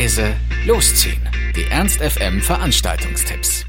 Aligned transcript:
leise, 0.00 0.32
losziehen. 0.66 1.20
Die 1.54 1.70
Ernst 1.70 2.00
FM 2.00 2.40
Veranstaltungstipps. 2.40 3.66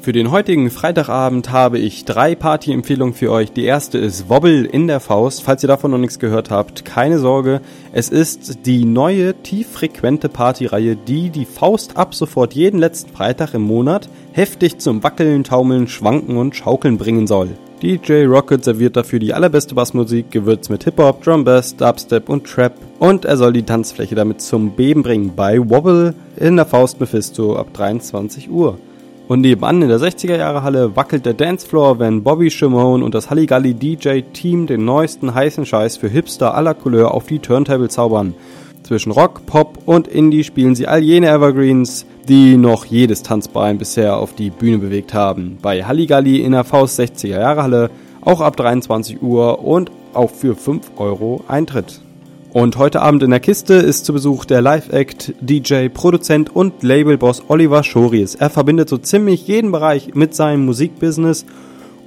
Für 0.00 0.12
den 0.12 0.30
heutigen 0.30 0.70
Freitagabend 0.70 1.50
habe 1.50 1.80
ich 1.80 2.04
drei 2.04 2.36
Partyempfehlungen 2.36 3.12
für 3.12 3.32
euch. 3.32 3.50
Die 3.50 3.64
erste 3.64 3.98
ist 3.98 4.28
Wobble 4.28 4.64
in 4.64 4.86
der 4.86 5.00
Faust. 5.00 5.42
Falls 5.42 5.64
ihr 5.64 5.66
davon 5.66 5.90
noch 5.90 5.98
nichts 5.98 6.20
gehört 6.20 6.50
habt, 6.50 6.84
keine 6.84 7.18
Sorge. 7.18 7.62
Es 7.92 8.10
ist 8.10 8.64
die 8.64 8.84
neue, 8.84 9.34
tieffrequente 9.42 10.28
Partyreihe, 10.28 10.94
die 10.94 11.30
die 11.30 11.46
Faust 11.46 11.96
ab 11.96 12.14
sofort 12.14 12.54
jeden 12.54 12.78
letzten 12.78 13.10
Freitag 13.12 13.54
im 13.54 13.62
Monat 13.62 14.08
heftig 14.34 14.78
zum 14.78 15.02
Wackeln, 15.02 15.42
Taumeln, 15.42 15.88
Schwanken 15.88 16.36
und 16.36 16.54
Schaukeln 16.54 16.96
bringen 16.96 17.26
soll. 17.26 17.58
DJ 17.82 18.24
Rocket 18.24 18.64
serviert 18.64 18.96
dafür 18.96 19.18
die 19.18 19.34
allerbeste 19.34 19.74
Bassmusik, 19.74 20.30
gewürzt 20.30 20.70
mit 20.70 20.84
Hip-Hop, 20.84 21.22
Drum 21.22 21.44
Bass, 21.44 21.76
Dubstep 21.76 22.30
und 22.30 22.46
Trap. 22.46 22.72
Und 22.98 23.26
er 23.26 23.36
soll 23.36 23.52
die 23.52 23.64
Tanzfläche 23.64 24.14
damit 24.14 24.40
zum 24.40 24.70
Beben 24.70 25.02
bringen 25.02 25.32
bei 25.36 25.58
Wobble 25.58 26.14
in 26.36 26.56
der 26.56 26.64
Faust 26.64 27.00
Mephisto 27.00 27.54
ab 27.54 27.74
23 27.74 28.50
Uhr. 28.50 28.78
Und 29.28 29.42
nebenan 29.42 29.82
in 29.82 29.88
der 29.88 29.98
60er 29.98 30.36
Jahre 30.36 30.62
Halle 30.62 30.96
wackelt 30.96 31.26
der 31.26 31.34
Dancefloor, 31.34 31.98
wenn 31.98 32.22
Bobby 32.22 32.50
Shimon 32.50 33.02
und 33.02 33.14
das 33.14 33.28
Halligalli 33.28 33.74
DJ 33.74 34.20
Team 34.32 34.66
den 34.66 34.86
neuesten 34.86 35.34
heißen 35.34 35.66
Scheiß 35.66 35.98
für 35.98 36.08
Hipster 36.08 36.54
aller 36.54 36.72
Couleur 36.72 37.12
auf 37.12 37.26
die 37.26 37.40
Turntable 37.40 37.90
zaubern. 37.90 38.34
Zwischen 38.86 39.10
Rock, 39.10 39.46
Pop 39.46 39.80
und 39.84 40.06
Indie 40.06 40.44
spielen 40.44 40.76
sie 40.76 40.86
all 40.86 41.02
jene 41.02 41.26
Evergreens, 41.26 42.06
die 42.28 42.56
noch 42.56 42.84
jedes 42.84 43.24
Tanzbein 43.24 43.78
bisher 43.78 44.16
auf 44.16 44.32
die 44.36 44.50
Bühne 44.50 44.78
bewegt 44.78 45.12
haben. 45.12 45.58
Bei 45.60 45.82
Halligalli 45.82 46.36
in 46.36 46.52
der 46.52 46.62
Faust 46.62 47.00
60er 47.00 47.40
Jahre 47.40 47.64
Halle 47.64 47.90
auch 48.20 48.40
ab 48.40 48.56
23 48.56 49.20
Uhr 49.20 49.64
und 49.64 49.90
auch 50.14 50.30
für 50.30 50.54
5 50.54 50.92
Euro 50.98 51.42
Eintritt. 51.48 52.00
Und 52.52 52.78
heute 52.78 53.02
Abend 53.02 53.24
in 53.24 53.30
der 53.30 53.40
Kiste 53.40 53.74
ist 53.74 54.04
zu 54.04 54.12
Besuch 54.12 54.44
der 54.44 54.62
Live-Act, 54.62 55.34
DJ, 55.40 55.88
Produzent 55.88 56.54
und 56.54 56.84
Labelboss 56.84 57.42
Oliver 57.48 57.82
Schories. 57.82 58.36
Er 58.36 58.50
verbindet 58.50 58.88
so 58.88 58.98
ziemlich 58.98 59.48
jeden 59.48 59.72
Bereich 59.72 60.14
mit 60.14 60.32
seinem 60.36 60.64
Musikbusiness 60.64 61.44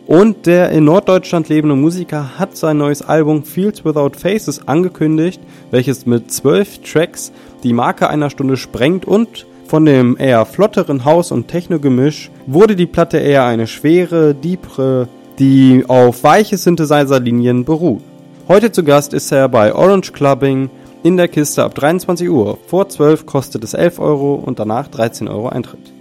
und 0.10 0.48
der 0.48 0.72
in 0.72 0.86
Norddeutschland 0.86 1.50
lebende 1.50 1.76
Musiker 1.76 2.40
hat 2.40 2.58
sein 2.58 2.80
neues 2.80 3.04
Album 3.04 3.44
Fields 3.44 3.86
Without 3.86 4.18
Faces 4.18 4.68
angekündigt, 4.68 5.40
welches 5.70 6.08
mit 6.08 6.32
zwölf 6.32 6.80
Tracks 6.80 7.32
die 7.62 7.74
Marke 7.74 8.10
einer 8.10 8.32
Stunde 8.32 8.58
sprengt 8.58 9.06
und 9.06 9.46
von 9.68 9.86
dem 9.86 10.18
eher 10.18 10.48
flotteren 10.48 11.06
Haus- 11.06 11.32
und 11.32 11.48
Techno-Gemisch 11.48 12.32
wurde 12.48 12.76
die 12.76 12.88
Platte 12.88 13.20
eher 13.20 13.46
eine 13.46 13.68
schwere, 13.68 14.34
diepere, 14.34 15.08
die 15.38 15.86
auf 15.88 16.24
weiche 16.24 16.58
Synthesizer-Linien 16.58 17.64
beruht. 17.64 18.02
Heute 18.48 18.72
zu 18.72 18.84
Gast 18.84 19.14
ist 19.14 19.32
er 19.32 19.48
bei 19.48 19.76
Orange 19.76 20.12
Clubbing 20.12 20.72
in 21.04 21.18
der 21.18 21.28
Kiste 21.28 21.64
ab 21.64 21.76
23 21.76 22.28
Uhr. 22.28 22.58
Vor 22.66 22.90
12 22.90 23.28
kostet 23.28 23.64
es 23.64 23.76
11 23.76 24.00
Euro 24.00 24.34
und 24.44 24.58
danach 24.58 24.88
13 24.88 25.28
Euro 25.28 25.50
Eintritt. 25.50 25.99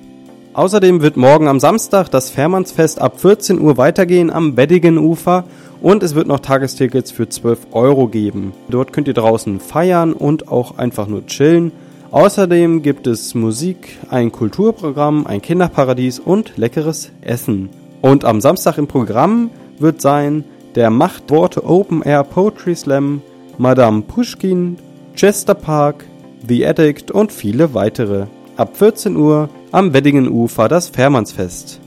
Außerdem 0.59 1.03
wird 1.03 1.17
morgen 1.17 1.47
am 1.47 1.61
Samstag 1.61 2.09
das 2.11 2.31
Fährmannsfest 2.31 3.01
ab 3.01 3.21
14 3.21 3.61
Uhr 3.61 3.77
weitergehen 3.77 4.29
am 4.29 4.57
Weddigenufer 4.57 5.45
und 5.81 6.03
es 6.03 6.17
wird 6.17 6.27
noch 6.27 6.41
Tagestickets 6.41 7.13
für 7.13 7.29
12 7.29 7.69
Euro 7.71 8.09
geben. 8.09 8.53
Dort 8.69 8.93
könnt 8.93 9.07
ihr 9.07 9.15
draußen 9.15 9.61
feiern 9.61 10.13
und 10.13 10.49
auch 10.49 10.77
einfach 10.77 11.07
nur 11.07 11.25
chillen. 11.27 11.71
Außerdem 12.11 12.83
gibt 12.83 13.07
es 13.07 13.37
Musik, 13.37 13.99
ein 14.11 14.33
Kulturprogramm, 14.33 15.29
ein 15.29 15.43
Kinderparadies 15.43 16.19
und 16.19 16.57
leckeres 16.57 17.13
Essen. 17.21 17.69
Und 18.01 18.25
am 18.25 18.41
Samstag 18.41 18.79
im 18.79 18.89
Programm 18.89 19.51
wird 19.79 20.01
sein 20.01 20.43
der 20.75 20.91
Machtworte 20.91 21.65
Open 21.65 22.03
Air 22.03 22.25
Poetry 22.25 22.75
Slam, 22.75 23.23
Madame 23.59 24.03
Pushkin, 24.03 24.77
Chester 25.15 25.55
Park, 25.55 26.05
The 26.49 26.67
Addict 26.67 27.13
und 27.13 27.31
viele 27.31 27.75
weitere. 27.75 28.27
Ab 28.59 28.77
14 28.77 29.17
Uhr 29.17 29.51
am 29.71 29.95
Weddingenufer 29.95 30.67
das 30.67 30.89
Fährmannsfest. 30.89 31.79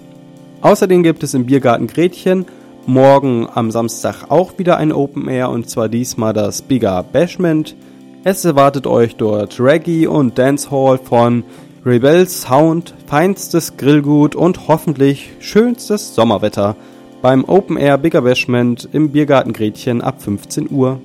Außerdem 0.61 1.03
gibt 1.03 1.21
es 1.21 1.33
im 1.33 1.45
Biergarten 1.45 1.85
Gretchen 1.85 2.45
morgen 2.85 3.45
am 3.53 3.71
Samstag 3.71 4.27
auch 4.29 4.57
wieder 4.57 4.77
ein 4.77 4.93
Open 4.93 5.27
Air 5.27 5.49
und 5.49 5.69
zwar 5.69 5.89
diesmal 5.89 6.31
das 6.31 6.61
Bigger 6.61 7.03
Bashment. 7.03 7.75
Es 8.23 8.45
erwartet 8.45 8.87
euch 8.87 9.17
dort 9.17 9.59
Reggae 9.59 10.07
und 10.07 10.37
Dancehall 10.37 10.97
von 10.97 11.43
Rebel 11.85 12.25
Sound, 12.29 12.93
feinstes 13.05 13.75
Grillgut 13.75 14.33
und 14.33 14.69
hoffentlich 14.69 15.31
schönstes 15.41 16.15
Sommerwetter 16.15 16.77
beim 17.21 17.43
Open 17.43 17.75
Air 17.75 17.97
Bigger 17.97 18.21
Bashment 18.21 18.87
im 18.93 19.11
Biergarten 19.11 19.51
Gretchen 19.51 20.01
ab 20.01 20.21
15 20.21 20.71
Uhr. 20.71 21.01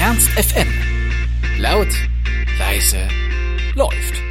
Ernst 0.00 0.30
FM. 0.30 0.68
Laut, 1.58 1.88
leise, 2.58 2.96
läuft. 3.76 4.29